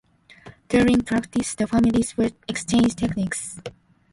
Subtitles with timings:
[0.67, 3.59] During practice, the families would exchange techniques.